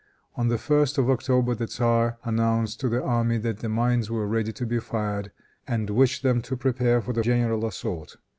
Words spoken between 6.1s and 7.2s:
them to prepare for